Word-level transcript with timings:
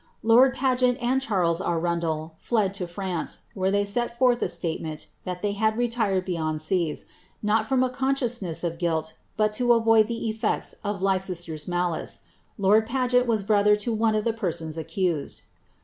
Lord 0.23 0.55
Paget 0.55 0.97
and 0.99 1.21
Charles 1.21 1.61
Arundel 1.61 2.33
fled 2.39 2.73
to 2.73 2.87
France, 2.87 3.41
where 3.53 3.69
they 3.69 3.85
set 3.85 4.17
forth 4.17 4.41
a 4.41 4.49
statement 4.49 5.05
that 5.25 5.43
they 5.43 5.51
had 5.51 5.77
retired 5.77 6.25
beyond 6.25 6.59
seas, 6.59 7.05
not 7.43 7.67
from 7.67 7.83
a 7.83 7.89
consciousness 7.91 8.63
of 8.63 8.79
guilt, 8.79 9.13
but 9.37 9.53
to 9.53 9.73
avoid 9.73 10.07
the 10.07 10.27
effects 10.27 10.73
of 10.83 11.03
Leicester's 11.03 11.67
malice. 11.67 12.21
Lord 12.57 12.87
Paget 12.87 13.27
was 13.27 13.43
brother 13.43 13.75
to 13.75 13.93
one 13.93 14.15
of 14.15 14.23
the 14.23 14.33
persons 14.33 14.75
accused. 14.75 15.43